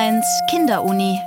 Ö1 0.00 0.22
Kinderuni. 0.48 1.20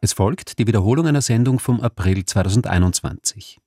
Es 0.00 0.12
folgt 0.12 0.60
die 0.60 0.68
Wiederholung 0.68 1.08
einer 1.08 1.20
Sendung 1.20 1.58
vom 1.58 1.80
April 1.80 2.24
2021. 2.24 3.58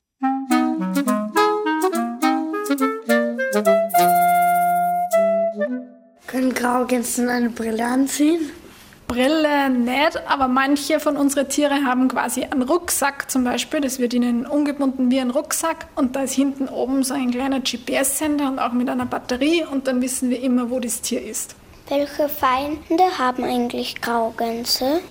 Können 6.28 6.54
Graugänse 6.54 7.30
eine 7.30 7.50
Brille 7.50 7.86
anziehen? 7.86 8.52
Brille 9.14 9.70
nicht, 9.70 10.18
aber 10.28 10.48
manche 10.48 11.00
von 11.00 11.18
unseren 11.18 11.48
Tieren 11.48 11.86
haben 11.86 12.08
quasi 12.08 12.46
einen 12.46 12.64
Rucksack 12.64 13.30
zum 13.30 13.44
Beispiel. 13.44 13.80
Das 13.80 14.00
wird 14.00 14.16
ihnen 14.16 14.48
umgebunden 14.48 15.12
wie 15.12 15.20
ein 15.20 15.30
Rucksack 15.30 15.86
und 15.96 16.16
da 16.16 16.22
ist 16.22 16.34
hinten 16.34 16.68
oben 16.68 17.04
so 17.04 17.14
ein 17.14 17.30
kleiner 17.30 17.60
GPS-Sender 17.60 18.48
und 18.48 18.58
auch 18.58 18.74
mit 18.74 18.90
einer 18.90 19.06
Batterie 19.06 19.66
und 19.70 19.88
dann 19.88 20.02
wissen 20.02 20.32
wir 20.32 20.42
immer, 20.42 20.72
wo 20.72 20.80
das 20.80 21.02
Tier 21.02 21.22
ist. 21.22 21.56
Welche 21.90 22.28
Feinde 22.28 23.04
haben 23.20 23.44
eigentlich 23.44 24.02
Graugänse? 24.02 25.02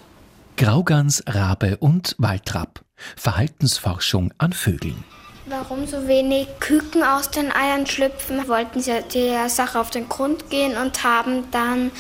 Graugans, 0.56 1.22
Rabe 1.28 1.76
und 1.76 2.16
Waldrapp. 2.18 2.80
Verhaltensforschung 3.16 4.32
an 4.38 4.52
Vögeln. 4.52 5.04
Warum 5.46 5.88
so 5.88 6.06
wenig 6.06 6.46
Küken 6.60 7.02
aus 7.02 7.28
den 7.28 7.50
Eiern 7.50 7.84
schlüpfen, 7.84 8.46
wollten 8.46 8.80
sie 8.80 9.02
der 9.12 9.48
Sache 9.48 9.80
auf 9.80 9.90
den 9.90 10.08
Grund 10.08 10.50
gehen 10.50 10.76
und 10.76 11.02
haben 11.02 11.50
dann 11.50 11.90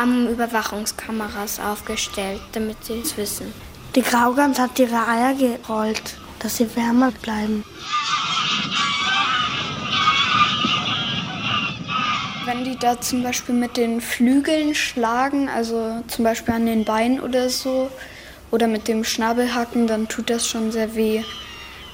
ähm, 0.00 0.28
Überwachungskameras 0.28 1.58
aufgestellt, 1.58 2.40
damit 2.52 2.84
sie 2.84 3.00
es 3.00 3.16
wissen. 3.16 3.52
Die 3.96 4.02
Graugans 4.02 4.60
hat 4.60 4.78
ihre 4.78 5.08
Eier 5.08 5.34
gerollt, 5.34 6.16
dass 6.38 6.58
sie 6.58 6.76
wärmer 6.76 7.10
bleiben. 7.10 7.64
Wenn 12.44 12.62
die 12.62 12.78
da 12.78 13.00
zum 13.00 13.24
Beispiel 13.24 13.56
mit 13.56 13.76
den 13.76 14.00
Flügeln 14.00 14.76
schlagen, 14.76 15.48
also 15.48 16.04
zum 16.06 16.22
Beispiel 16.22 16.54
an 16.54 16.66
den 16.66 16.84
Beinen 16.84 17.18
oder 17.18 17.50
so, 17.50 17.90
oder 18.52 18.68
mit 18.68 18.86
dem 18.86 19.02
Schnabel 19.02 19.52
hacken, 19.56 19.88
dann 19.88 20.06
tut 20.06 20.30
das 20.30 20.46
schon 20.46 20.70
sehr 20.70 20.94
weh. 20.94 21.24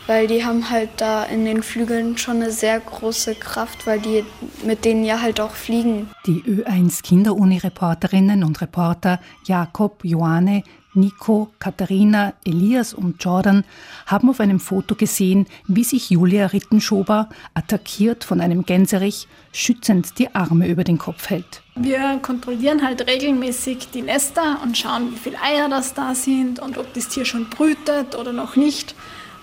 Weil 0.07 0.27
die 0.27 0.45
haben 0.45 0.69
halt 0.71 0.91
da 0.97 1.25
in 1.25 1.45
den 1.45 1.63
Flügeln 1.63 2.19
schon 2.19 2.37
eine 2.37 2.51
sehr 2.51 2.81
große 2.81 3.37
Kraft, 3.37 3.87
weil 3.87 4.01
die 4.01 4.25
mit 4.65 4.85
denen 4.85 5.05
ja 5.05 5.21
halt 5.21 5.41
auch 5.41 5.53
fliegen. 5.53 6.11
Die 6.27 6.43
Ö1 6.43 7.03
Kinderuni-Reporterinnen 7.03 8.43
und 8.43 8.61
Reporter 8.61 9.21
Jakob, 9.45 10.05
Joanne, 10.05 10.65
Nico, 10.95 11.51
Katharina, 11.59 12.35
Elias 12.45 12.93
und 12.93 13.23
Jordan 13.25 13.65
haben 14.07 14.29
auf 14.29 14.41
einem 14.41 14.61
Foto 14.61 14.95
gesehen, 14.95 15.47
wie 15.67 15.85
sich 15.85 16.11
Julia 16.11 16.47
Rittenschober, 16.47 17.31
attackiert 17.55 18.25
von 18.25 18.41
einem 18.41 18.67
Gänserich, 18.67 19.27
schützend 19.53 20.19
die 20.19 20.35
Arme 20.35 20.69
über 20.69 20.85
den 20.85 20.99
Kopf 20.99 21.31
hält. 21.31 21.63
Wir 21.77 22.19
kontrollieren 22.21 22.85
halt 22.85 23.07
regelmäßig 23.09 23.89
die 23.95 24.03
Nester 24.03 24.61
und 24.63 24.77
schauen, 24.77 25.13
wie 25.13 25.19
viele 25.19 25.41
Eier 25.41 25.71
das 25.71 25.95
da 25.95 26.15
sind 26.15 26.59
und 26.61 26.77
ob 26.77 26.93
das 26.93 27.09
Tier 27.09 27.25
schon 27.25 27.49
brütet 27.49 28.15
oder 28.15 28.33
noch 28.33 28.57
nicht. 28.57 28.95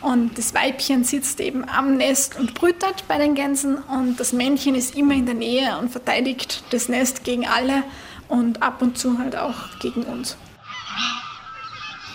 Und 0.02 0.38
das 0.38 0.54
Weibchen 0.54 1.04
sitzt 1.04 1.42
eben 1.42 1.68
am 1.68 1.98
Nest 1.98 2.40
und 2.40 2.54
brütet 2.54 3.04
bei 3.08 3.18
den 3.18 3.36
Gänsen 3.36 3.76
und 3.76 4.20
das 4.20 4.32
Männchen 4.32 4.76
ist 4.76 4.96
immer 4.96 5.14
in 5.14 5.26
der 5.26 5.36
Nähe 5.36 5.78
und 5.78 5.90
verteidigt 5.90 6.64
das 6.70 6.88
Nest 6.88 7.24
gegen 7.26 7.46
alle 7.46 7.84
und 8.30 8.64
ab 8.64 8.82
und 8.82 8.98
zu 8.98 9.18
halt 9.18 9.36
auch 9.36 9.78
gegen 9.80 10.04
uns. 10.04 10.38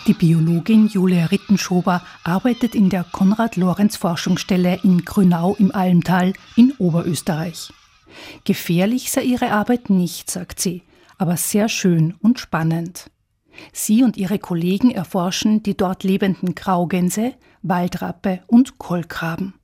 Die 0.06 0.14
Biologin 0.14 0.86
Julia 0.86 1.27
Rittenschober 1.27 2.02
arbeitet 2.24 2.74
in 2.74 2.90
der 2.90 3.05
Konrad-Lorenz-Forschungsstelle 3.05 4.80
in 4.82 5.05
Grünau 5.05 5.56
im 5.58 5.74
Almtal 5.74 6.34
in 6.56 6.72
Oberösterreich. 6.78 7.73
Gefährlich 8.44 9.11
sei 9.11 9.23
ihre 9.23 9.50
Arbeit 9.50 9.89
nicht, 9.89 10.30
sagt 10.30 10.61
sie, 10.61 10.83
aber 11.17 11.36
sehr 11.36 11.68
schön 11.68 12.14
und 12.20 12.39
spannend. 12.39 13.11
Sie 13.73 14.03
und 14.03 14.17
ihre 14.17 14.39
Kollegen 14.39 14.91
erforschen 14.91 15.63
die 15.63 15.77
dort 15.77 16.05
lebenden 16.05 16.55
Graugänse, 16.55 17.35
Waldrappe 17.63 18.41
und 18.47 18.79
Kolkraben. 18.79 19.55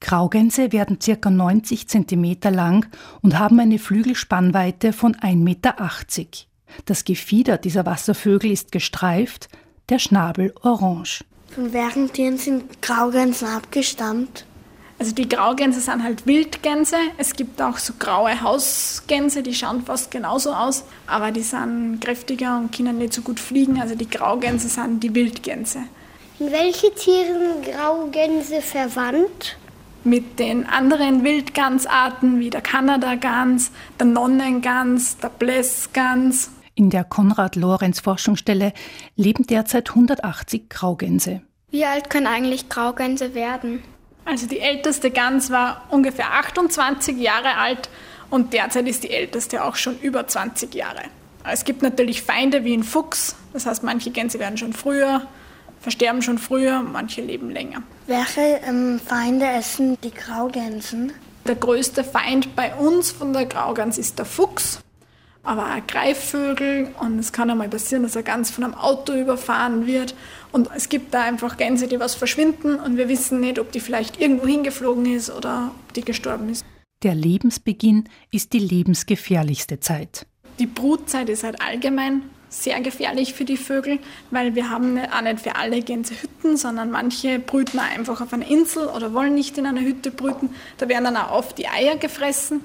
Graugänse 0.00 0.72
werden 0.72 0.98
ca. 0.98 1.30
90 1.30 1.86
cm 1.86 2.36
lang 2.50 2.86
und 3.22 3.38
haben 3.38 3.60
eine 3.60 3.78
Flügelspannweite 3.78 4.92
von 4.92 5.14
1,80 5.14 5.36
Meter. 5.36 5.76
Das 6.84 7.04
Gefieder 7.04 7.58
dieser 7.58 7.86
Wasservögel 7.86 8.50
ist 8.50 8.72
gestreift, 8.72 9.48
der 9.88 10.00
Schnabel 10.00 10.52
orange. 10.62 11.24
Von 11.54 11.72
welchen 11.72 12.12
Tieren 12.12 12.38
sind 12.38 12.82
Graugänse 12.82 13.46
abgestammt? 13.46 14.46
Also 15.00 15.14
die 15.14 15.30
Graugänse 15.30 15.80
sind 15.80 16.04
halt 16.04 16.26
Wildgänse. 16.26 16.96
Es 17.16 17.32
gibt 17.32 17.62
auch 17.62 17.78
so 17.78 17.94
graue 17.98 18.42
Hausgänse, 18.42 19.42
die 19.42 19.54
schauen 19.54 19.82
fast 19.82 20.10
genauso 20.10 20.52
aus, 20.52 20.84
aber 21.06 21.30
die 21.30 21.40
sind 21.40 22.00
kräftiger 22.02 22.58
und 22.58 22.76
können 22.76 22.98
nicht 22.98 23.14
so 23.14 23.22
gut 23.22 23.40
fliegen. 23.40 23.80
Also 23.80 23.94
die 23.94 24.10
Graugänse 24.10 24.68
sind 24.68 25.02
die 25.02 25.14
Wildgänse. 25.14 25.78
In 26.38 26.52
welche 26.52 26.94
Tiere 26.94 27.32
sind 27.32 27.74
Graugänse 27.74 28.60
verwandt? 28.60 29.56
Mit 30.04 30.38
den 30.38 30.66
anderen 30.66 31.24
Wildgansarten 31.24 32.38
wie 32.38 32.50
der 32.50 32.60
Kanadagans, 32.60 33.70
der 33.98 34.06
Nonnengans, 34.06 35.16
der 35.16 35.30
Blässgans. 35.30 36.50
In 36.74 36.90
der 36.90 37.04
Konrad-Lorenz-Forschungsstelle 37.04 38.74
leben 39.16 39.46
derzeit 39.46 39.88
180 39.88 40.68
Graugänse. 40.68 41.40
Wie 41.70 41.86
alt 41.86 42.10
können 42.10 42.26
eigentlich 42.26 42.68
Graugänse 42.68 43.34
werden? 43.34 43.82
Also 44.24 44.46
die 44.46 44.60
älteste 44.60 45.10
Gans 45.10 45.50
war 45.50 45.86
ungefähr 45.90 46.32
28 46.34 47.18
Jahre 47.18 47.56
alt 47.56 47.88
und 48.30 48.52
derzeit 48.52 48.86
ist 48.86 49.02
die 49.02 49.10
älteste 49.10 49.64
auch 49.64 49.76
schon 49.76 49.98
über 50.00 50.26
20 50.26 50.74
Jahre. 50.74 51.02
Es 51.44 51.64
gibt 51.64 51.82
natürlich 51.82 52.22
Feinde 52.22 52.64
wie 52.64 52.74
ein 52.74 52.84
Fuchs, 52.84 53.34
das 53.52 53.66
heißt 53.66 53.82
manche 53.82 54.10
Gänse 54.10 54.38
werden 54.38 54.58
schon 54.58 54.72
früher, 54.72 55.26
versterben 55.80 56.22
schon 56.22 56.38
früher, 56.38 56.82
manche 56.82 57.22
leben 57.22 57.50
länger. 57.50 57.82
Welche 58.06 58.60
ähm, 58.66 59.00
Feinde 59.04 59.46
essen 59.46 59.96
die 60.02 60.12
Graugänsen? 60.12 61.12
Der 61.46 61.54
größte 61.54 62.04
Feind 62.04 62.54
bei 62.54 62.74
uns 62.74 63.10
von 63.10 63.32
der 63.32 63.46
Graugans 63.46 63.96
ist 63.96 64.18
der 64.18 64.26
Fuchs 64.26 64.80
aber 65.42 65.74
auch 65.74 65.86
Greifvögel 65.86 66.88
und 67.00 67.18
es 67.18 67.32
kann 67.32 67.50
einmal 67.50 67.68
passieren, 67.68 68.02
dass 68.02 68.16
er 68.16 68.22
ganz 68.22 68.50
von 68.50 68.64
einem 68.64 68.74
Auto 68.74 69.14
überfahren 69.14 69.86
wird 69.86 70.14
und 70.52 70.68
es 70.74 70.88
gibt 70.88 71.14
da 71.14 71.22
einfach 71.22 71.56
Gänse, 71.56 71.88
die 71.88 71.98
was 71.98 72.14
verschwinden 72.14 72.76
und 72.76 72.96
wir 72.96 73.08
wissen 73.08 73.40
nicht, 73.40 73.58
ob 73.58 73.72
die 73.72 73.80
vielleicht 73.80 74.20
irgendwo 74.20 74.46
hingeflogen 74.46 75.06
ist 75.06 75.30
oder 75.30 75.72
ob 75.86 75.92
die 75.94 76.02
gestorben 76.02 76.50
ist. 76.50 76.64
Der 77.02 77.14
Lebensbeginn 77.14 78.04
ist 78.30 78.52
die 78.52 78.58
lebensgefährlichste 78.58 79.80
Zeit. 79.80 80.26
Die 80.58 80.66
Brutzeit 80.66 81.30
ist 81.30 81.44
halt 81.44 81.62
allgemein 81.62 82.22
sehr 82.50 82.80
gefährlich 82.80 83.32
für 83.32 83.44
die 83.44 83.56
Vögel, 83.56 84.00
weil 84.30 84.54
wir 84.54 84.68
haben 84.68 84.98
auch 84.98 85.22
nicht 85.22 85.40
für 85.40 85.56
alle 85.56 85.80
Gänse 85.80 86.14
Hütten, 86.20 86.56
sondern 86.56 86.90
manche 86.90 87.38
brüten 87.38 87.78
einfach 87.78 88.20
auf 88.20 88.32
einer 88.34 88.46
Insel 88.46 88.88
oder 88.88 89.14
wollen 89.14 89.34
nicht 89.34 89.56
in 89.56 89.66
einer 89.66 89.80
Hütte 89.80 90.10
brüten. 90.10 90.50
Da 90.76 90.88
werden 90.88 91.04
dann 91.04 91.16
auch 91.16 91.30
oft 91.30 91.56
die 91.56 91.68
Eier 91.68 91.96
gefressen 91.96 92.60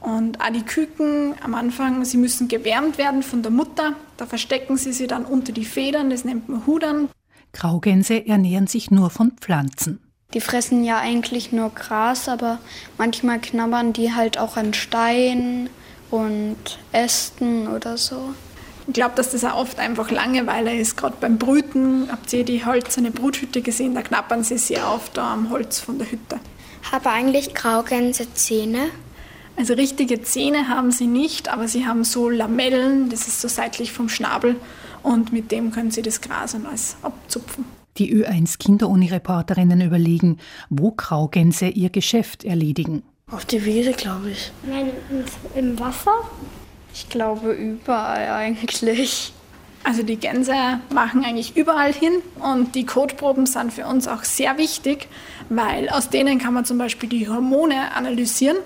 und 0.00 0.40
auch 0.40 0.52
die 0.52 0.62
Küken 0.62 1.34
am 1.42 1.54
Anfang, 1.54 2.04
sie 2.04 2.16
müssen 2.16 2.48
gewärmt 2.48 2.98
werden 2.98 3.22
von 3.22 3.42
der 3.42 3.50
Mutter. 3.50 3.94
Da 4.16 4.26
verstecken 4.26 4.76
sie 4.76 4.92
sie 4.92 5.06
dann 5.06 5.24
unter 5.24 5.52
die 5.52 5.64
Federn, 5.64 6.10
das 6.10 6.24
nennt 6.24 6.48
man 6.48 6.66
Hudern. 6.66 7.08
Graugänse 7.52 8.26
ernähren 8.26 8.66
sich 8.66 8.90
nur 8.90 9.10
von 9.10 9.32
Pflanzen. 9.32 10.00
Die 10.34 10.40
fressen 10.40 10.84
ja 10.84 10.98
eigentlich 10.98 11.52
nur 11.52 11.70
Gras, 11.70 12.28
aber 12.28 12.58
manchmal 12.98 13.40
knabbern 13.40 13.94
die 13.94 14.12
halt 14.12 14.38
auch 14.38 14.56
an 14.56 14.74
Steinen 14.74 15.70
und 16.10 16.78
Ästen 16.92 17.66
oder 17.68 17.96
so. 17.96 18.34
Ich 18.86 18.94
glaube, 18.94 19.14
dass 19.16 19.32
das 19.32 19.44
auch 19.44 19.56
oft 19.56 19.78
einfach 19.78 20.10
Langeweile 20.10 20.74
ist, 20.74 20.96
gerade 20.96 21.16
beim 21.20 21.38
Brüten. 21.38 22.08
Habt 22.10 22.32
ihr 22.32 22.44
die 22.44 22.64
holzerne 22.64 23.10
Bruthütte 23.10 23.62
gesehen? 23.62 23.94
Da 23.94 24.02
knappern 24.02 24.44
sie 24.44 24.58
sehr 24.58 24.90
oft 24.90 25.16
da 25.16 25.32
am 25.32 25.50
Holz 25.50 25.78
von 25.80 25.98
der 25.98 26.10
Hütte. 26.10 26.40
Haben 26.90 27.06
eigentlich 27.06 27.54
Graugänse 27.54 28.32
Zähne? 28.34 28.90
Also 29.58 29.74
richtige 29.74 30.22
Zähne 30.22 30.68
haben 30.68 30.92
sie 30.92 31.08
nicht, 31.08 31.48
aber 31.52 31.66
sie 31.66 31.84
haben 31.84 32.04
so 32.04 32.30
Lamellen, 32.30 33.10
das 33.10 33.26
ist 33.26 33.40
so 33.40 33.48
seitlich 33.48 33.92
vom 33.92 34.08
Schnabel 34.08 34.54
und 35.02 35.32
mit 35.32 35.50
dem 35.50 35.72
können 35.72 35.90
sie 35.90 36.02
das 36.02 36.20
Gras 36.20 36.54
und 36.54 36.64
alles 36.64 36.96
abzupfen. 37.02 37.64
Die 37.96 38.14
Ö1 38.14 38.58
Kinderuni-Reporterinnen 38.58 39.80
überlegen, 39.80 40.38
wo 40.70 40.92
Graugänse 40.92 41.66
ihr 41.66 41.90
Geschäft 41.90 42.44
erledigen. 42.44 43.02
Auf 43.32 43.44
der 43.46 43.64
Wiese, 43.64 43.92
glaube 43.92 44.30
ich. 44.30 44.52
Nein, 44.62 44.90
im 45.56 45.76
Wasser? 45.80 46.14
Ich 46.94 47.08
glaube 47.08 47.50
überall 47.52 48.28
eigentlich. 48.28 49.32
Also 49.88 50.02
die 50.02 50.16
Gänse 50.16 50.52
machen 50.92 51.24
eigentlich 51.24 51.56
überall 51.56 51.94
hin 51.94 52.12
und 52.40 52.74
die 52.74 52.84
Kotproben 52.84 53.46
sind 53.46 53.72
für 53.72 53.86
uns 53.86 54.06
auch 54.06 54.22
sehr 54.22 54.58
wichtig, 54.58 55.08
weil 55.48 55.88
aus 55.88 56.10
denen 56.10 56.38
kann 56.38 56.52
man 56.52 56.66
zum 56.66 56.76
Beispiel 56.76 57.08
die 57.08 57.26
Hormone 57.26 57.90
analysieren. 57.96 58.58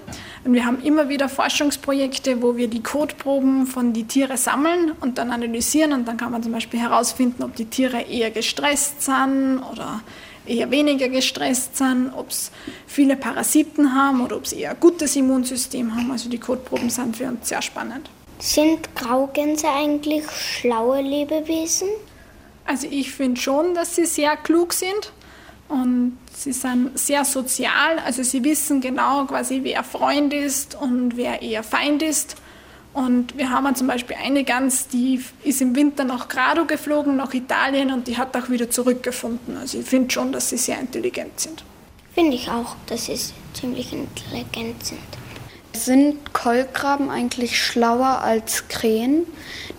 Und 0.42 0.52
wir 0.52 0.66
haben 0.66 0.82
immer 0.82 1.08
wieder 1.08 1.28
Forschungsprojekte, 1.28 2.42
wo 2.42 2.56
wir 2.56 2.66
die 2.66 2.82
Kotproben 2.82 3.68
von 3.68 3.92
den 3.92 4.08
Tieren 4.08 4.36
sammeln 4.36 4.90
und 5.00 5.18
dann 5.18 5.30
analysieren 5.30 5.92
und 5.92 6.08
dann 6.08 6.16
kann 6.16 6.32
man 6.32 6.42
zum 6.42 6.50
Beispiel 6.50 6.80
herausfinden, 6.80 7.44
ob 7.44 7.54
die 7.54 7.66
Tiere 7.66 8.00
eher 8.00 8.32
gestresst 8.32 9.02
sind 9.02 9.60
oder 9.70 10.00
eher 10.44 10.72
weniger 10.72 11.08
gestresst 11.08 11.76
sind, 11.76 12.10
ob 12.16 12.32
sie 12.32 12.50
viele 12.88 13.14
Parasiten 13.14 13.94
haben 13.94 14.22
oder 14.22 14.34
ob 14.34 14.48
sie 14.48 14.62
eher 14.62 14.72
ein 14.72 14.80
gutes 14.80 15.14
Immunsystem 15.14 15.94
haben. 15.94 16.10
Also 16.10 16.28
die 16.28 16.38
Kotproben 16.38 16.90
sind 16.90 17.16
für 17.16 17.28
uns 17.28 17.48
sehr 17.48 17.62
spannend. 17.62 18.10
Sind 18.42 18.96
Graugänse 18.96 19.68
eigentlich 19.68 20.28
schlaue 20.28 21.00
Lebewesen? 21.00 21.86
Also 22.64 22.88
ich 22.90 23.12
finde 23.12 23.40
schon, 23.40 23.76
dass 23.76 23.94
sie 23.94 24.04
sehr 24.04 24.36
klug 24.36 24.72
sind 24.72 25.12
und 25.68 26.18
sie 26.36 26.52
sind 26.52 26.98
sehr 26.98 27.24
sozial. 27.24 28.00
Also 28.04 28.24
sie 28.24 28.42
wissen 28.42 28.80
genau 28.80 29.26
quasi, 29.26 29.60
wer 29.62 29.84
Freund 29.84 30.34
ist 30.34 30.74
und 30.74 31.16
wer 31.16 31.40
eher 31.40 31.62
Feind 31.62 32.02
ist. 32.02 32.34
Und 32.92 33.38
wir 33.38 33.50
haben 33.50 33.76
zum 33.76 33.86
Beispiel 33.86 34.16
eine 34.20 34.42
Gans, 34.42 34.88
die 34.88 35.24
ist 35.44 35.62
im 35.62 35.76
Winter 35.76 36.02
nach 36.02 36.26
Grado 36.26 36.64
geflogen, 36.64 37.14
nach 37.14 37.32
Italien 37.34 37.92
und 37.92 38.08
die 38.08 38.18
hat 38.18 38.36
auch 38.36 38.50
wieder 38.50 38.68
zurückgefunden. 38.68 39.56
Also 39.56 39.78
ich 39.78 39.86
finde 39.86 40.10
schon, 40.10 40.32
dass 40.32 40.50
sie 40.50 40.58
sehr 40.58 40.80
intelligent 40.80 41.38
sind. 41.38 41.62
Finde 42.12 42.34
ich 42.34 42.50
auch, 42.50 42.74
dass 42.86 43.06
sie 43.06 43.16
ziemlich 43.54 43.92
intelligent 43.92 44.84
sind. 44.84 45.21
Sind 45.74 46.32
Kolkraben 46.32 47.10
eigentlich 47.10 47.60
schlauer 47.60 48.20
als 48.20 48.68
Krähen? 48.68 49.26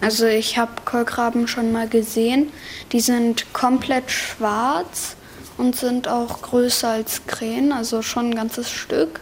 Also 0.02 0.26
ich 0.26 0.58
habe 0.58 0.72
Kolkraben 0.86 1.48
schon 1.48 1.72
mal 1.72 1.88
gesehen. 1.88 2.52
Die 2.92 3.00
sind 3.00 3.54
komplett 3.54 4.12
schwarz 4.12 5.16
und 5.58 5.76
sind 5.76 6.08
auch 6.08 6.42
größer 6.42 6.90
als 6.90 7.26
Krähen, 7.28 7.72
also 7.72 8.02
schon 8.02 8.32
ein 8.32 8.36
ganzes 8.36 8.72
Stück. 8.72 9.20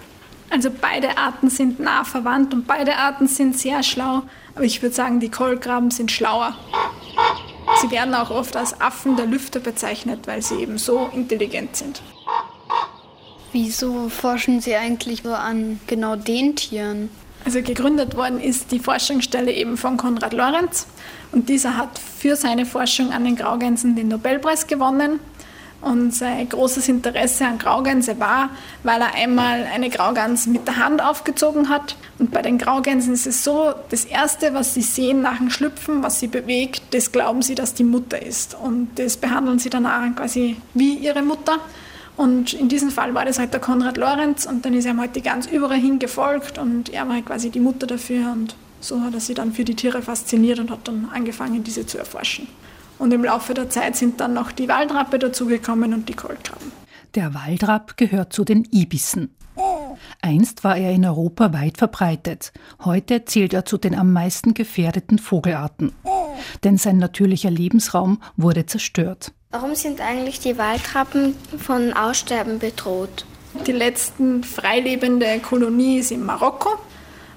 Also 0.49 0.69
beide 0.69 1.17
Arten 1.17 1.49
sind 1.49 1.79
nah 1.79 2.03
verwandt 2.03 2.53
und 2.53 2.67
beide 2.67 2.97
Arten 2.97 3.27
sind 3.27 3.57
sehr 3.57 3.83
schlau. 3.83 4.23
Aber 4.55 4.65
ich 4.65 4.81
würde 4.81 4.95
sagen, 4.95 5.19
die 5.19 5.31
Kolkraben 5.31 5.91
sind 5.91 6.11
schlauer. 6.11 6.55
Sie 7.81 7.91
werden 7.91 8.13
auch 8.13 8.31
oft 8.31 8.55
als 8.57 8.79
Affen 8.81 9.15
der 9.15 9.27
Lüfte 9.27 9.59
bezeichnet, 9.59 10.27
weil 10.27 10.41
sie 10.41 10.55
eben 10.55 10.77
so 10.77 11.09
intelligent 11.13 11.75
sind. 11.75 12.01
Wieso 13.53 14.07
forschen 14.07 14.61
Sie 14.61 14.75
eigentlich 14.75 15.23
so 15.23 15.33
an 15.33 15.79
genau 15.87 16.15
den 16.15 16.55
Tieren? 16.55 17.09
Also 17.43 17.61
gegründet 17.61 18.15
worden 18.15 18.39
ist 18.39 18.71
die 18.71 18.79
Forschungsstelle 18.79 19.51
eben 19.51 19.75
von 19.75 19.97
Konrad 19.97 20.33
Lorenz 20.33 20.87
und 21.31 21.49
dieser 21.49 21.75
hat 21.75 21.99
für 21.99 22.35
seine 22.35 22.65
Forschung 22.65 23.11
an 23.11 23.25
den 23.25 23.35
Graugänsen 23.35 23.95
den 23.95 24.09
Nobelpreis 24.09 24.67
gewonnen. 24.67 25.19
Und 25.81 26.13
sein 26.13 26.47
großes 26.47 26.89
Interesse 26.89 27.47
an 27.47 27.57
Graugänse 27.57 28.19
war, 28.19 28.51
weil 28.83 29.01
er 29.01 29.15
einmal 29.15 29.65
eine 29.73 29.89
Graugans 29.89 30.45
mit 30.45 30.67
der 30.67 30.77
Hand 30.77 31.01
aufgezogen 31.01 31.69
hat. 31.69 31.95
Und 32.19 32.29
bei 32.29 32.43
den 32.43 32.59
Graugänsen 32.59 33.15
ist 33.15 33.25
es 33.25 33.43
so, 33.43 33.73
das 33.89 34.05
Erste, 34.05 34.53
was 34.53 34.75
sie 34.75 34.83
sehen 34.83 35.23
nach 35.23 35.37
dem 35.37 35.49
Schlüpfen, 35.49 36.03
was 36.03 36.19
sie 36.19 36.27
bewegt, 36.27 36.83
das 36.91 37.11
glauben 37.11 37.41
sie, 37.41 37.55
dass 37.55 37.73
die 37.73 37.83
Mutter 37.83 38.21
ist. 38.21 38.53
Und 38.53 38.89
das 38.99 39.17
behandeln 39.17 39.57
sie 39.57 39.71
danach 39.71 40.15
quasi 40.15 40.57
wie 40.75 40.97
ihre 40.97 41.23
Mutter. 41.23 41.57
Und 42.17 42.53
in 42.53 42.69
diesem 42.69 42.91
Fall 42.91 43.13
war 43.13 43.25
das 43.25 43.39
halt 43.39 43.53
der 43.53 43.61
Konrad 43.61 43.97
Lorenz 43.97 44.45
und 44.45 44.65
dann 44.65 44.73
ist 44.73 44.85
er 44.85 44.95
halt 44.97 45.15
die 45.15 45.21
Gans 45.21 45.47
überall 45.47 45.79
hin 45.79 45.97
gefolgt 45.97 46.57
und 46.57 46.89
er 46.89 47.07
war 47.07 47.15
halt 47.15 47.25
quasi 47.25 47.49
die 47.49 47.59
Mutter 47.59 47.87
dafür 47.87 48.31
und 48.33 48.55
so 48.79 49.01
hat 49.01 49.13
er 49.13 49.19
sich 49.19 49.35
dann 49.35 49.53
für 49.53 49.63
die 49.63 49.75
Tiere 49.75 50.01
fasziniert 50.01 50.59
und 50.59 50.71
hat 50.71 50.87
dann 50.87 51.09
angefangen, 51.13 51.63
diese 51.63 51.85
zu 51.85 51.97
erforschen. 51.97 52.47
Und 52.99 53.13
im 53.13 53.23
Laufe 53.23 53.53
der 53.53 53.69
Zeit 53.69 53.95
sind 53.95 54.19
dann 54.19 54.33
noch 54.33 54.51
die 54.51 54.67
Waldrappe 54.67 55.19
dazugekommen 55.19 55.93
und 55.93 56.09
die 56.09 56.13
Kolkraben. 56.13 56.71
Der 57.15 57.33
Waldrapp 57.33 57.97
gehört 57.97 58.33
zu 58.33 58.43
den 58.43 58.67
Ibissen. 58.71 59.35
Einst 60.21 60.63
war 60.63 60.77
er 60.77 60.91
in 60.91 61.05
Europa 61.05 61.53
weit 61.53 61.77
verbreitet. 61.77 62.53
Heute 62.83 63.25
zählt 63.25 63.53
er 63.53 63.65
zu 63.65 63.77
den 63.77 63.95
am 63.95 64.13
meisten 64.13 64.53
gefährdeten 64.53 65.19
Vogelarten. 65.19 65.93
Denn 66.63 66.77
sein 66.77 66.97
natürlicher 66.97 67.51
Lebensraum 67.51 68.21
wurde 68.37 68.65
zerstört. 68.65 69.33
Warum 69.53 69.75
sind 69.75 69.99
eigentlich 69.99 70.39
die 70.39 70.57
Waldrappen 70.57 71.35
von 71.57 71.91
Aussterben 71.91 72.59
bedroht? 72.59 73.25
Die 73.67 73.73
letzten 73.73 74.45
freilebende 74.45 75.39
Kolonie 75.39 75.97
ist 75.97 76.11
in 76.11 76.25
Marokko. 76.25 76.69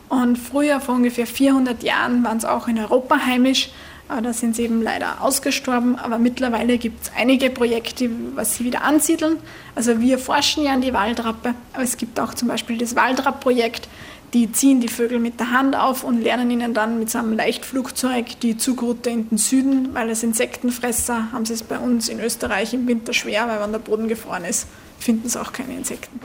Und 0.09 0.37
früher, 0.37 0.81
vor 0.81 0.95
ungefähr 0.95 1.27
400 1.27 1.83
Jahren, 1.83 2.23
waren 2.23 2.37
es 2.37 2.45
auch 2.45 2.69
in 2.69 2.79
Europa 2.79 3.27
heimisch. 3.27 3.71
Aber 4.07 4.23
da 4.23 4.33
sind 4.33 4.55
sie 4.55 4.63
eben 4.63 4.81
leider 4.81 5.23
ausgestorben. 5.23 5.99
Aber 5.99 6.19
mittlerweile 6.19 6.79
gibt 6.79 7.03
es 7.03 7.13
einige 7.17 7.51
Projekte, 7.51 8.09
was 8.37 8.55
sie 8.55 8.65
wieder 8.65 8.85
ansiedeln. 8.85 9.39
Also 9.75 10.01
wir 10.01 10.21
forschen 10.21 10.63
ja 10.63 10.73
an 10.73 10.83
die 10.83 10.95
Waldrappe. 10.95 11.55
Aber 11.73 11.83
es 11.83 11.97
gibt 11.97 12.21
auch 12.21 12.35
zum 12.35 12.47
Beispiel 12.47 12.79
das 12.79 12.95
Waldrapp-Projekt. 12.95 13.89
Die 14.35 14.51
ziehen 14.51 14.81
die 14.81 14.89
Vögel 14.89 15.21
mit 15.21 15.39
der 15.39 15.53
Hand 15.53 15.77
auf 15.77 16.03
und 16.03 16.21
lernen 16.21 16.51
ihnen 16.51 16.75
dann 16.75 16.99
mit 16.99 17.09
so 17.09 17.19
einem 17.19 17.35
Leichtflugzeug 17.35 18.41
die 18.41 18.57
Zugroute 18.57 19.09
in 19.09 19.29
den 19.29 19.39
Süden, 19.39 19.95
weil 19.95 20.09
als 20.09 20.25
Insektenfresser 20.25 21.31
haben 21.31 21.45
sie 21.45 21.53
es 21.53 21.63
bei 21.63 21.79
uns 21.79 22.09
in 22.09 22.19
Österreich 22.19 22.75
im 22.75 22.89
Winter 22.89 23.13
schwer, 23.13 23.47
weil 23.47 23.61
wenn 23.61 23.71
der 23.71 23.79
Boden 23.79 24.09
gefroren 24.09 24.45
ist, 24.45 24.67
finden 24.99 25.29
sie 25.29 25.41
auch 25.41 25.53
keine 25.53 25.75
Insekten. 25.75 26.19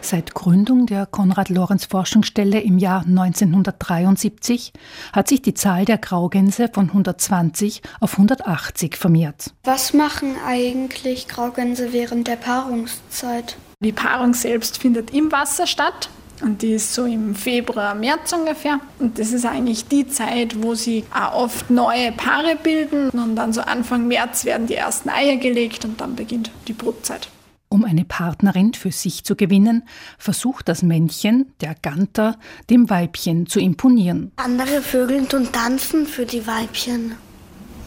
Seit 0.00 0.32
Gründung 0.32 0.86
der 0.86 1.04
Konrad-Lorenz-Forschungsstelle 1.04 2.60
im 2.60 2.78
Jahr 2.78 3.00
1973 3.00 4.72
hat 5.12 5.28
sich 5.28 5.42
die 5.42 5.52
Zahl 5.52 5.84
der 5.84 5.98
Graugänse 5.98 6.70
von 6.72 6.86
120 6.88 7.82
auf 8.00 8.12
180 8.12 8.96
vermehrt. 8.96 9.52
Was 9.64 9.92
machen 9.92 10.36
eigentlich 10.46 11.28
Graugänse 11.28 11.92
während 11.92 12.28
der 12.28 12.36
Paarungszeit? 12.36 13.58
Die 13.80 13.92
Paarung 13.92 14.32
selbst 14.32 14.78
findet 14.78 15.12
im 15.12 15.30
Wasser 15.30 15.66
statt. 15.66 16.08
Und 16.42 16.62
die 16.62 16.72
ist 16.72 16.94
so 16.94 17.04
im 17.04 17.34
Februar, 17.34 17.94
März 17.94 18.32
ungefähr. 18.32 18.80
Und 18.98 19.18
das 19.18 19.32
ist 19.32 19.44
eigentlich 19.44 19.86
die 19.86 20.06
Zeit, 20.06 20.62
wo 20.62 20.74
sie 20.74 21.04
auch 21.14 21.34
oft 21.34 21.70
neue 21.70 22.12
Paare 22.12 22.56
bilden. 22.62 23.10
Und 23.10 23.36
dann 23.36 23.52
so 23.52 23.60
Anfang 23.60 24.08
März 24.08 24.44
werden 24.46 24.66
die 24.66 24.74
ersten 24.74 25.10
Eier 25.10 25.36
gelegt 25.36 25.84
und 25.84 26.00
dann 26.00 26.16
beginnt 26.16 26.50
die 26.68 26.72
Brutzeit. 26.72 27.28
Um 27.68 27.84
eine 27.84 28.04
Partnerin 28.04 28.72
für 28.74 28.92
sich 28.92 29.24
zu 29.24 29.36
gewinnen, 29.36 29.82
versucht 30.18 30.68
das 30.68 30.82
Männchen, 30.82 31.52
der 31.60 31.74
Ganter, 31.74 32.38
dem 32.70 32.88
Weibchen 32.88 33.46
zu 33.46 33.60
imponieren. 33.60 34.32
Andere 34.36 34.80
Vögel 34.80 35.26
tun 35.26 35.48
tanzen 35.52 36.06
für 36.06 36.24
die 36.24 36.46
Weibchen. 36.46 37.16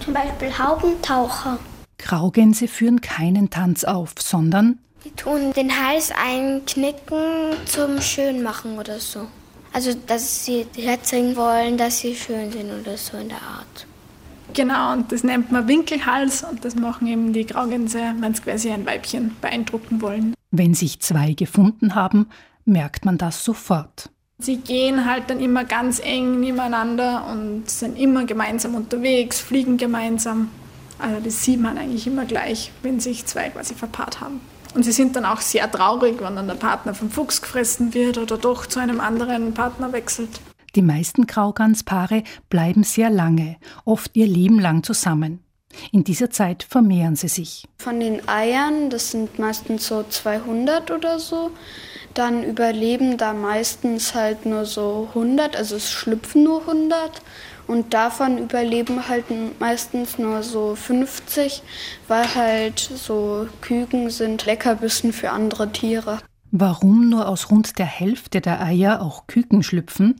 Zum 0.04 0.14
Beispiel 0.14 0.56
Haubentaucher. 0.58 1.60
Graugänse 1.98 2.68
führen 2.68 3.02
keinen 3.02 3.50
Tanz 3.50 3.84
auf, 3.84 4.14
sondern 4.20 4.80
die 5.06 5.12
tun 5.12 5.54
den 5.54 5.72
Hals 5.72 6.12
einknicken 6.12 7.54
zum 7.66 8.02
Schönmachen 8.02 8.78
oder 8.78 9.00
so. 9.00 9.28
Also, 9.72 9.94
dass 10.08 10.46
sie 10.46 10.66
herzeigen 10.76 11.36
wollen, 11.36 11.78
dass 11.78 12.00
sie 12.00 12.16
schön 12.16 12.52
sind 12.52 12.72
oder 12.72 12.98
so 12.98 13.18
in 13.18 13.30
der 13.30 13.42
Art. 13.42 13.86
Genau, 14.54 14.94
und 14.94 15.12
das 15.12 15.24
nennt 15.24 15.52
man 15.52 15.68
Winkelhals 15.68 16.44
und 16.44 16.66
das 16.66 16.76
machen 16.76 17.08
eben 17.08 17.34
die 17.34 17.46
Graugänse, 17.46 18.16
wenn 18.20 18.34
sie 18.34 18.42
quasi 18.42 18.72
ein 18.72 18.86
Weibchen 18.86 19.36
beeindrucken 19.42 20.02
wollen. 20.02 20.34
Wenn 20.50 20.74
sich 20.74 21.00
zwei 21.02 21.34
gefunden 21.34 21.94
haben, 21.94 22.28
merkt 22.66 23.06
man 23.06 23.20
das 23.20 23.44
sofort. 23.44 24.10
Sie 24.40 24.58
gehen 24.58 25.06
halt 25.06 25.30
dann 25.30 25.40
immer 25.40 25.66
ganz 25.66 26.00
eng 26.00 26.40
nebeneinander 26.40 27.28
und 27.32 27.70
sind 27.70 28.00
immer 28.00 28.26
gemeinsam 28.26 28.74
unterwegs, 28.74 29.40
fliegen 29.40 29.78
gemeinsam. 29.78 30.50
Also 30.98 31.20
das 31.24 31.44
sieht 31.44 31.60
man 31.60 31.78
eigentlich 31.78 32.08
immer 32.08 32.26
gleich, 32.26 32.72
wenn 32.82 33.00
sich 33.00 33.26
zwei 33.26 33.50
quasi 33.50 33.76
verpaart 33.76 34.22
haben. 34.22 34.42
Und 34.76 34.84
sie 34.84 34.92
sind 34.92 35.16
dann 35.16 35.26
auch 35.26 35.42
sehr 35.42 35.70
traurig, 35.72 36.22
wenn 36.22 36.36
dann 36.36 36.48
der 36.48 36.56
Partner 36.56 36.94
vom 36.94 37.10
Fuchs 37.10 37.42
gefressen 37.42 37.94
wird 37.94 38.18
oder 38.18 38.38
doch 38.38 38.66
zu 38.66 38.80
einem 38.80 39.00
anderen 39.00 39.54
Partner 39.54 39.92
wechselt. 39.94 40.40
Die 40.76 40.82
meisten 40.84 41.26
Grauganspaare 41.26 42.24
bleiben 42.50 42.84
sehr 42.84 43.10
lange, 43.10 43.58
oft 43.86 44.16
ihr 44.16 44.28
Leben 44.28 44.60
lang 44.60 44.84
zusammen. 44.84 45.44
In 45.92 46.04
dieser 46.04 46.30
Zeit 46.30 46.64
vermehren 46.64 47.16
sie 47.16 47.28
sich. 47.28 47.66
Von 47.78 48.00
den 48.00 48.28
Eiern, 48.28 48.90
das 48.90 49.12
sind 49.12 49.40
meistens 49.40 49.88
so 49.88 50.04
200 50.08 50.92
oder 50.92 51.20
so, 51.20 51.52
dann 52.14 52.44
überleben 52.44 53.18
da 53.18 53.34
meistens 53.34 54.16
halt 54.16 54.46
nur 54.46 54.66
so 54.66 55.08
100, 55.10 55.56
also 55.56 55.76
es 55.76 55.92
schlüpfen 55.92 56.44
nur 56.44 56.62
100 56.62 57.22
und 57.70 57.94
davon 57.94 58.40
überleben 58.40 59.08
halt 59.08 59.26
meistens 59.60 60.18
nur 60.18 60.42
so 60.42 60.76
50, 60.76 61.62
weil 62.08 62.34
halt 62.34 62.80
so 62.80 63.48
Küken 63.62 64.10
sind 64.10 64.46
Leckerbissen 64.48 65.14
für 65.14 65.30
andere 65.30 65.72
Tiere. 65.72 66.20
Warum 66.52 67.10
nur 67.10 67.28
aus 67.28 67.52
rund 67.52 67.78
der 67.78 67.86
Hälfte 67.86 68.42
der 68.42 68.60
Eier 68.64 69.04
auch 69.04 69.28
Küken 69.28 69.62
schlüpfen, 69.62 70.16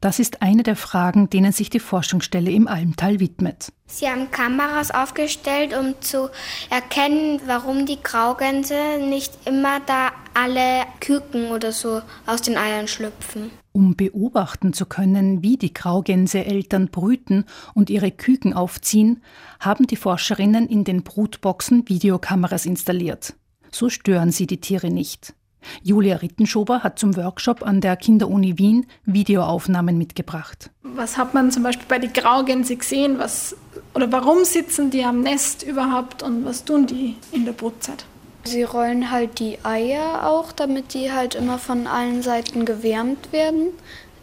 das 0.00 0.20
ist 0.20 0.42
eine 0.42 0.62
der 0.62 0.76
Fragen, 0.76 1.28
denen 1.28 1.50
sich 1.50 1.70
die 1.70 1.80
Forschungsstelle 1.80 2.52
im 2.52 2.68
Almtal 2.68 3.18
widmet. 3.18 3.72
Sie 3.86 4.08
haben 4.08 4.30
Kameras 4.30 4.92
aufgestellt, 4.92 5.76
um 5.76 6.00
zu 6.00 6.30
erkennen, 6.70 7.40
warum 7.46 7.84
die 7.84 8.00
Graugänse 8.00 8.98
nicht 9.00 9.32
immer 9.44 9.80
da 9.86 10.12
alle 10.34 10.84
Küken 11.00 11.50
oder 11.50 11.72
so 11.72 12.00
aus 12.26 12.42
den 12.42 12.56
Eiern 12.56 12.86
schlüpfen. 12.86 13.50
Um 13.72 13.96
beobachten 13.96 14.74
zu 14.74 14.84
können, 14.84 15.42
wie 15.42 15.56
die 15.56 15.72
Graugänseeltern 15.72 16.88
brüten 16.88 17.46
und 17.74 17.88
ihre 17.88 18.10
Küken 18.10 18.52
aufziehen, 18.52 19.22
haben 19.60 19.86
die 19.86 19.96
Forscherinnen 19.96 20.68
in 20.68 20.84
den 20.84 21.02
Brutboxen 21.02 21.88
Videokameras 21.88 22.66
installiert. 22.66 23.34
So 23.70 23.88
stören 23.88 24.30
sie 24.30 24.46
die 24.46 24.60
Tiere 24.60 24.90
nicht. 24.90 25.34
Julia 25.82 26.16
Rittenschober 26.16 26.82
hat 26.82 26.98
zum 26.98 27.16
Workshop 27.16 27.62
an 27.62 27.80
der 27.80 27.96
Kinderuni 27.96 28.58
Wien 28.58 28.86
Videoaufnahmen 29.04 29.96
mitgebracht. 29.96 30.70
Was 30.82 31.16
hat 31.16 31.34
man 31.34 31.50
zum 31.50 31.62
Beispiel 31.62 31.86
bei 31.88 31.98
den 31.98 32.12
Graugänse 32.12 32.76
gesehen, 32.76 33.18
was 33.18 33.56
Oder 33.94 34.10
warum 34.10 34.44
sitzen 34.44 34.90
die 34.90 35.04
am 35.04 35.20
Nest 35.20 35.62
überhaupt 35.62 36.22
und 36.22 36.44
was 36.44 36.64
tun 36.64 36.86
die 36.86 37.16
in 37.30 37.44
der 37.44 37.52
Brutzeit? 37.52 38.04
Sie 38.44 38.64
rollen 38.64 39.10
halt 39.10 39.38
die 39.38 39.58
Eier 39.64 40.28
auch, 40.28 40.52
damit 40.52 40.94
die 40.94 41.12
halt 41.12 41.34
immer 41.34 41.58
von 41.58 41.86
allen 41.86 42.22
Seiten 42.22 42.64
gewärmt 42.64 43.32
werden, 43.32 43.68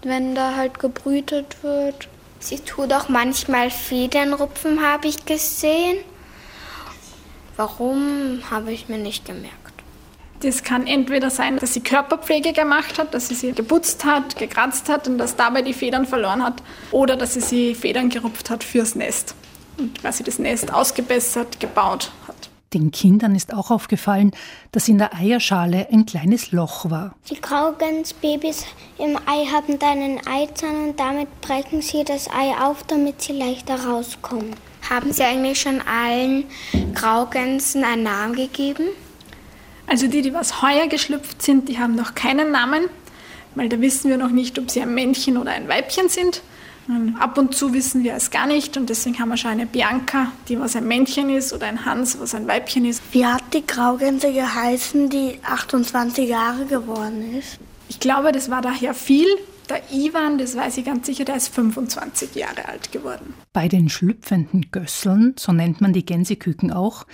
wenn 0.03 0.35
da 0.35 0.55
halt 0.55 0.79
gebrütet 0.79 1.63
wird. 1.63 2.07
Sie 2.39 2.59
tut 2.59 2.93
auch 2.93 3.09
manchmal 3.09 3.69
Federn 3.69 4.33
rupfen, 4.33 4.81
habe 4.81 5.07
ich 5.07 5.25
gesehen. 5.25 5.97
Warum, 7.57 8.41
habe 8.49 8.71
ich 8.71 8.87
mir 8.87 8.97
nicht 8.97 9.25
gemerkt. 9.25 9.55
Das 10.41 10.63
kann 10.63 10.87
entweder 10.87 11.29
sein, 11.29 11.57
dass 11.57 11.73
sie 11.73 11.81
Körperpflege 11.81 12.53
gemacht 12.53 12.97
hat, 12.97 13.13
dass 13.13 13.27
sie 13.27 13.35
sie 13.35 13.51
geputzt 13.51 14.05
hat, 14.05 14.37
gekratzt 14.37 14.87
hat 14.87 15.09
und 15.09 15.17
dass 15.17 15.35
dabei 15.35 15.61
die 15.61 15.73
Federn 15.73 16.05
verloren 16.05 16.41
hat, 16.41 16.63
oder 16.91 17.17
dass 17.17 17.33
sie 17.33 17.41
sie 17.41 17.75
Federn 17.75 18.07
gerupft 18.07 18.49
hat 18.49 18.63
fürs 18.63 18.95
Nest 18.95 19.35
und 19.77 19.99
quasi 19.99 20.23
das 20.23 20.39
Nest 20.39 20.73
ausgebessert, 20.73 21.59
gebaut 21.59 22.11
hat. 22.25 22.38
Den 22.73 22.91
Kindern 22.91 23.35
ist 23.35 23.53
auch 23.53 23.71
aufgefallen, 23.71 24.31
dass 24.71 24.87
in 24.87 24.99
der 24.99 25.15
Eierschale 25.15 25.87
ein 25.91 26.05
kleines 26.05 26.51
Loch 26.51 26.89
war. 26.89 27.15
Die 27.29 27.41
Graugänsbabys 27.41 28.65
im 28.99 29.17
Ei 29.25 29.45
haben 29.51 29.79
dann 29.79 30.01
einen 30.01 30.27
Eizahn 30.27 30.89
und 30.89 30.99
damit 30.99 31.41
brechen 31.41 31.81
sie 31.81 32.03
das 32.03 32.29
Ei 32.29 32.53
auf, 32.61 32.83
damit 32.83 33.21
sie 33.23 33.33
leichter 33.33 33.85
rauskommen. 33.85 34.55
Haben 34.87 35.13
Sie 35.13 35.23
eigentlich 35.23 35.61
schon 35.61 35.81
allen 35.81 36.45
Graugänsen 36.95 37.83
einen 37.83 38.03
Namen 38.03 38.35
gegeben? 38.35 38.87
Also 39.87 40.07
die, 40.07 40.21
die 40.21 40.33
was 40.33 40.61
heuer 40.61 40.87
geschlüpft 40.87 41.41
sind, 41.41 41.69
die 41.69 41.79
haben 41.79 41.95
noch 41.95 42.15
keinen 42.15 42.51
Namen, 42.51 42.85
weil 43.55 43.69
da 43.69 43.81
wissen 43.81 44.09
wir 44.09 44.17
noch 44.17 44.29
nicht, 44.29 44.57
ob 44.59 44.69
sie 44.69 44.81
ein 44.81 44.93
Männchen 44.93 45.37
oder 45.37 45.51
ein 45.51 45.67
Weibchen 45.67 46.09
sind. 46.09 46.41
Ab 47.19 47.37
und 47.37 47.53
zu 47.53 47.73
wissen 47.73 48.03
wir 48.03 48.15
es 48.15 48.31
gar 48.31 48.47
nicht 48.47 48.75
und 48.75 48.89
deswegen 48.89 49.19
haben 49.19 49.29
wir 49.29 49.37
schon 49.37 49.51
eine 49.51 49.67
Bianca, 49.67 50.31
die 50.47 50.59
was 50.59 50.75
ein 50.75 50.87
Männchen 50.87 51.29
ist, 51.29 51.53
oder 51.53 51.67
ein 51.67 51.85
Hans, 51.85 52.19
was 52.19 52.33
ein 52.33 52.47
Weibchen 52.47 52.83
ist. 52.83 53.03
Wie 53.11 53.25
hat 53.25 53.43
die 53.53 53.65
Graugänse 53.65 54.33
geheißen, 54.33 55.09
die 55.09 55.39
28 55.43 56.27
Jahre 56.27 56.65
geworden 56.65 57.37
ist? 57.37 57.59
Ich 57.89 57.99
glaube, 57.99 58.31
das 58.31 58.49
war 58.49 58.61
daher 58.61 58.95
viel. 58.95 59.27
Der 59.69 59.83
Ivan, 59.91 60.39
das 60.39 60.55
weiß 60.55 60.77
ich 60.77 60.85
ganz 60.85 61.05
sicher, 61.05 61.25
der 61.25 61.35
ist 61.35 61.53
25 61.53 62.33
Jahre 62.33 62.67
alt 62.67 62.91
geworden. 62.91 63.35
Bei 63.53 63.67
den 63.67 63.87
schlüpfenden 63.87 64.71
Gösseln, 64.71 65.35
so 65.37 65.51
nennt 65.51 65.79
man 65.79 65.93
die 65.93 66.05
Gänseküken 66.05 66.71
auch, 66.71 67.05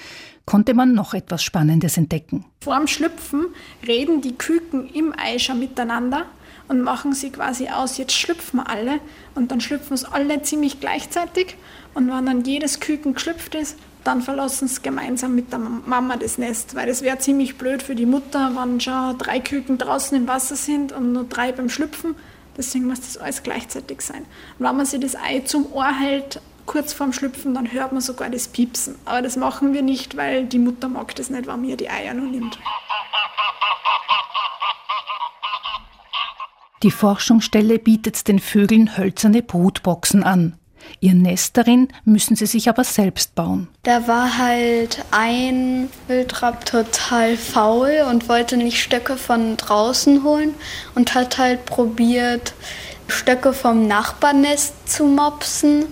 konnte 0.46 0.74
man 0.74 0.94
noch 0.94 1.14
etwas 1.14 1.44
Spannendes 1.44 1.98
entdecken. 1.98 2.46
Vor 2.62 2.78
dem 2.78 2.88
Schlüpfen 2.88 3.48
reden 3.86 4.22
die 4.22 4.36
Küken 4.38 4.88
im 4.88 5.14
Ei 5.18 5.38
schon 5.38 5.60
miteinander 5.60 6.28
und 6.70 6.82
machen 6.82 7.14
sie 7.14 7.30
quasi 7.30 7.68
aus, 7.68 7.98
jetzt 7.98 8.14
schlüpfen 8.14 8.62
wir 8.62 8.70
alle 8.70 9.00
und 9.36 9.52
dann 9.52 9.60
schlüpfen 9.60 9.94
es 9.94 10.06
alle 10.06 10.42
ziemlich 10.42 10.80
gleichzeitig 10.80 11.58
und 11.94 12.08
wenn 12.08 12.26
dann 12.26 12.44
jedes 12.46 12.80
Küken 12.80 13.16
geschlüpft 13.16 13.56
ist, 13.56 13.78
dann 14.06 14.22
verlassen 14.22 14.68
sie 14.68 14.82
gemeinsam 14.82 15.36
mit 15.36 15.52
der 15.52 15.60
Mama 15.60 16.16
das 16.16 16.38
Nest, 16.38 16.76
weil 16.76 16.88
es 16.90 17.02
wäre 17.02 17.18
ziemlich 17.18 17.58
blöd 17.58 17.82
für 17.84 17.96
die 17.96 18.06
Mutter, 18.06 18.52
wenn 18.56 18.80
schon 18.80 19.18
drei 19.18 19.40
Küken 19.40 19.78
draußen 19.78 20.16
im 20.16 20.28
Wasser 20.28 20.56
sind 20.56 20.92
und 20.92 21.12
nur 21.12 21.24
drei 21.26 21.52
beim 21.52 21.70
Schlüpfen. 21.70 22.16
Deswegen 22.58 22.86
muss 22.86 23.02
das 23.02 23.18
alles 23.18 23.44
gleichzeitig 23.44 24.02
sein. 24.02 24.26
Und 24.58 24.66
wenn 24.66 24.76
man 24.78 24.86
sich 24.86 25.00
das 25.00 25.16
Ei 25.16 25.40
zum 25.42 25.72
Ohr 25.74 25.92
hält, 25.98 26.40
kurz 26.66 26.94
vorm 26.94 27.14
Schlüpfen, 27.14 27.54
dann 27.54 27.72
hört 27.72 27.92
man 27.92 28.02
sogar 28.02 28.30
das 28.30 28.48
Piepsen. 28.48 28.96
Aber 29.06 29.22
das 29.22 29.36
machen 29.36 29.74
wir 29.74 29.82
nicht, 29.82 30.18
weil 30.18 30.46
die 30.46 30.60
Mutter 30.60 30.88
mag 30.88 31.16
das 31.16 31.30
nicht, 31.30 31.48
wenn 31.48 31.62
man 31.62 31.70
ihr 31.70 31.78
die 31.78 31.90
Eier 31.90 32.14
nur 32.14 32.28
nimmt. 32.28 32.58
Die 36.84 36.92
Forschungsstelle 36.92 37.80
bietet 37.80 38.28
den 38.28 38.40
Vögeln 38.40 38.98
hölzerne 38.98 39.42
Brutboxen 39.42 40.24
an. 40.24 40.58
Ihr 41.00 41.14
Nest 41.14 41.58
darin 41.58 41.88
müssen 42.04 42.36
sie 42.36 42.46
sich 42.46 42.70
aber 42.70 42.84
selbst 42.84 43.36
bauen. 43.36 43.68
Da 43.84 44.08
war 44.08 44.38
halt 44.38 45.04
ein 45.12 45.90
Wildrapp 46.08 46.66
total 46.66 47.38
faul 47.38 48.06
und 48.10 48.30
wollte 48.30 48.58
nicht 48.58 48.82
Stöcke 48.82 49.18
von 49.18 49.58
draußen 49.58 50.24
holen 50.24 50.56
und 50.96 51.16
hat 51.16 51.38
halt 51.38 51.66
probiert, 51.66 52.54
Stöcke 53.08 53.54
vom 53.54 53.88
Nachbarnest 53.88 54.90
zu 54.90 55.06
mopsen. 55.06 55.86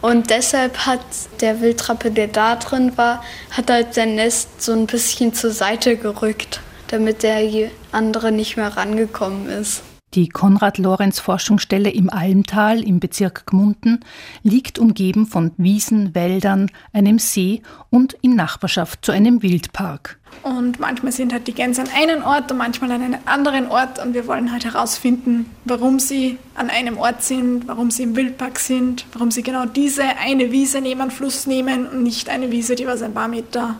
Und 0.00 0.30
deshalb 0.30 0.86
hat 0.86 1.00
der 1.40 1.60
Wildrappe, 1.60 2.10
der 2.10 2.28
da 2.28 2.56
drin 2.56 2.96
war, 2.96 3.22
hat 3.50 3.70
halt 3.70 3.94
sein 3.94 4.14
Nest 4.14 4.62
so 4.62 4.72
ein 4.72 4.86
bisschen 4.86 5.34
zur 5.34 5.50
Seite 5.50 5.96
gerückt, 5.96 6.60
damit 6.88 7.22
der 7.22 7.70
andere 7.92 8.32
nicht 8.32 8.56
mehr 8.56 8.76
rangekommen 8.76 9.48
ist. 9.48 9.82
Die 10.14 10.28
Konrad-Lorenz-Forschungsstelle 10.28 11.88
im 11.88 12.10
Almtal 12.10 12.82
im 12.82 12.98
Bezirk 12.98 13.46
Gmunden 13.46 14.00
liegt 14.42 14.80
umgeben 14.80 15.24
von 15.24 15.52
Wiesen, 15.56 16.16
Wäldern, 16.16 16.68
einem 16.92 17.20
See 17.20 17.62
und 17.90 18.14
in 18.20 18.34
Nachbarschaft 18.34 19.04
zu 19.04 19.12
einem 19.12 19.44
Wildpark. 19.44 20.18
Und 20.42 20.80
manchmal 20.80 21.12
sind 21.12 21.32
halt 21.32 21.46
die 21.46 21.54
Gänse 21.54 21.82
an 21.82 21.88
einem 21.94 22.24
Ort 22.24 22.50
und 22.50 22.58
manchmal 22.58 22.90
an 22.90 23.02
einem 23.02 23.20
anderen 23.24 23.68
Ort 23.70 24.04
und 24.04 24.14
wir 24.14 24.26
wollen 24.26 24.50
halt 24.50 24.64
herausfinden, 24.64 25.46
warum 25.64 26.00
sie 26.00 26.38
an 26.56 26.70
einem 26.70 26.98
Ort 26.98 27.22
sind, 27.22 27.68
warum 27.68 27.92
sie 27.92 28.02
im 28.02 28.16
Wildpark 28.16 28.58
sind, 28.58 29.06
warum 29.12 29.30
sie 29.30 29.44
genau 29.44 29.64
diese 29.64 30.02
eine 30.18 30.50
Wiese 30.50 30.80
neben 30.80 31.02
einem 31.02 31.12
Fluss 31.12 31.46
nehmen 31.46 31.86
und 31.86 32.02
nicht 32.02 32.30
eine 32.30 32.50
Wiese, 32.50 32.74
die 32.74 32.86
was 32.86 33.02
ein 33.02 33.14
paar 33.14 33.28
Meter 33.28 33.76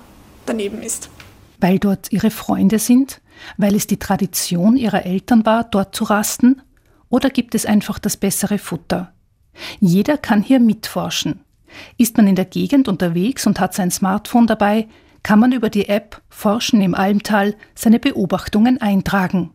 daneben 0.46 0.80
ist. 0.80 1.10
Weil 1.58 1.80
dort 1.80 2.12
ihre 2.12 2.30
Freunde 2.30 2.78
sind? 2.78 3.20
Weil 3.56 3.74
es 3.74 3.86
die 3.86 3.98
Tradition 3.98 4.76
ihrer 4.76 5.06
Eltern 5.06 5.46
war, 5.46 5.64
dort 5.64 5.94
zu 5.94 6.04
rasten? 6.04 6.62
Oder 7.08 7.30
gibt 7.30 7.54
es 7.54 7.66
einfach 7.66 7.98
das 7.98 8.16
bessere 8.16 8.58
Futter? 8.58 9.12
Jeder 9.80 10.16
kann 10.16 10.42
hier 10.42 10.60
mitforschen. 10.60 11.40
Ist 11.98 12.16
man 12.16 12.26
in 12.26 12.36
der 12.36 12.44
Gegend 12.44 12.88
unterwegs 12.88 13.46
und 13.46 13.60
hat 13.60 13.74
sein 13.74 13.90
Smartphone 13.90 14.46
dabei, 14.46 14.88
kann 15.22 15.38
man 15.38 15.52
über 15.52 15.70
die 15.70 15.88
App 15.88 16.20
Forschen 16.28 16.80
im 16.80 16.94
Almtal 16.94 17.54
seine 17.74 17.98
Beobachtungen 17.98 18.80
eintragen. 18.80 19.50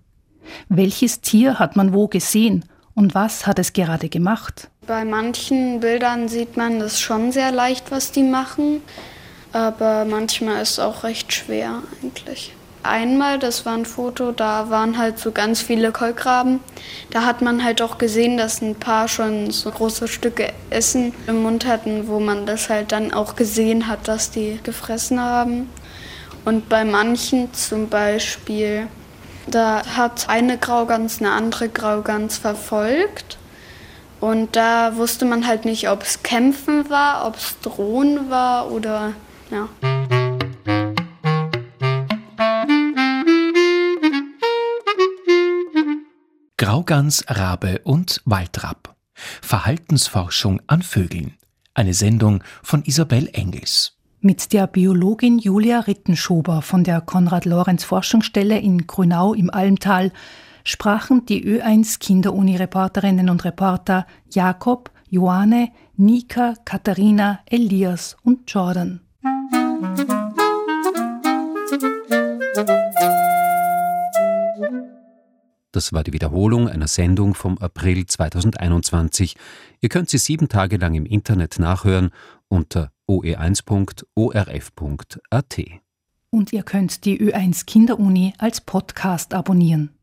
Welches 0.69 1.21
Tier 1.21 1.57
hat 1.59 1.75
man 1.75 1.93
wo 1.93 2.07
gesehen 2.07 2.65
und 2.93 3.15
was 3.15 3.47
hat 3.47 3.57
es 3.57 3.73
gerade 3.73 4.09
gemacht? 4.09 4.69
Bei 4.85 5.03
manchen 5.03 5.79
Bildern 5.79 6.27
sieht 6.27 6.55
man 6.55 6.79
das 6.79 7.01
schon 7.01 7.31
sehr 7.31 7.51
leicht, 7.51 7.89
was 7.89 8.11
die 8.11 8.23
machen, 8.23 8.81
aber 9.51 10.05
manchmal 10.05 10.61
ist 10.61 10.73
es 10.73 10.79
auch 10.79 11.03
recht 11.03 11.33
schwer 11.33 11.81
eigentlich 12.03 12.53
einmal, 12.87 13.39
das 13.39 13.65
war 13.65 13.73
ein 13.73 13.85
Foto, 13.85 14.31
da 14.31 14.69
waren 14.69 14.97
halt 14.97 15.19
so 15.19 15.31
ganz 15.31 15.61
viele 15.61 15.91
Kolkraben. 15.91 16.59
Da 17.11 17.25
hat 17.25 17.41
man 17.41 17.63
halt 17.63 17.81
auch 17.81 17.97
gesehen, 17.97 18.37
dass 18.37 18.61
ein 18.61 18.75
paar 18.75 19.07
schon 19.07 19.51
so 19.51 19.71
große 19.71 20.07
Stücke 20.07 20.53
Essen 20.69 21.13
im 21.27 21.43
Mund 21.43 21.65
hatten, 21.65 22.07
wo 22.07 22.19
man 22.19 22.45
das 22.45 22.69
halt 22.69 22.91
dann 22.91 23.13
auch 23.13 23.35
gesehen 23.35 23.87
hat, 23.87 24.07
dass 24.07 24.31
die 24.31 24.59
gefressen 24.63 25.19
haben. 25.19 25.69
Und 26.45 26.69
bei 26.69 26.85
manchen 26.85 27.53
zum 27.53 27.89
Beispiel, 27.89 28.87
da 29.47 29.81
hat 29.95 30.29
eine 30.29 30.57
Graugans 30.57 31.19
eine 31.19 31.31
andere 31.31 31.69
Graugans 31.69 32.37
verfolgt. 32.37 33.37
Und 34.21 34.55
da 34.55 34.95
wusste 34.95 35.25
man 35.25 35.45
halt 35.45 35.65
nicht, 35.65 35.89
ob 35.89 36.03
es 36.03 36.23
Kämpfen 36.23 36.89
war, 36.89 37.27
ob 37.27 37.35
es 37.35 37.59
Drohen 37.61 38.29
war 38.29 38.71
oder 38.71 39.13
ja. 39.51 39.67
Graugans, 46.65 47.23
Rabe 47.27 47.81
und 47.83 48.23
Waldrapp. 48.25 48.95
Verhaltensforschung 49.13 50.63
an 50.65 50.81
Vögeln. 50.81 51.35
Eine 51.75 51.93
Sendung 51.93 52.43
von 52.63 52.83
Isabel 52.85 53.29
Engels. 53.33 53.99
Mit 54.19 54.51
der 54.51 54.65
Biologin 54.65 55.37
Julia 55.37 55.81
Rittenschober 55.81 56.63
von 56.63 56.83
der 56.83 57.01
Konrad-Lorenz-Forschungsstelle 57.01 58.57
in 58.57 58.87
Grünau 58.87 59.35
im 59.35 59.51
Almtal 59.51 60.11
sprachen 60.63 61.27
die 61.27 61.45
Ö1 61.45 61.99
Kinderuni-Reporterinnen 61.99 63.29
und 63.29 63.45
Reporter 63.45 64.07
Jakob, 64.31 64.89
Joanne, 65.07 65.69
Nika, 65.97 66.55
Katharina, 66.65 67.41
Elias 67.45 68.17
und 68.23 68.51
Jordan. 68.51 69.01
Das 75.75 75.91
war 75.91 76.05
die 76.05 76.13
Wiederholung 76.13 76.69
einer 76.69 76.87
Sendung 76.87 77.33
vom 77.33 77.57
April 77.57 78.05
2021. 78.05 79.35
Ihr 79.81 79.89
könnt 79.89 80.09
sie 80.09 80.17
sieben 80.17 80.47
Tage 80.47 80.77
lang 80.77 80.95
im 80.95 81.05
Internet 81.05 81.59
nachhören 81.59 82.11
unter 82.47 82.93
oe1.orf.at. 83.09 83.65
Und 86.29 86.53
ihr 86.53 86.63
könnt 86.63 87.03
die 87.03 87.19
Ö1 87.19 87.65
Kinderuni 87.65 88.33
als 88.37 88.61
Podcast 88.61 89.33
abonnieren. 89.33 89.89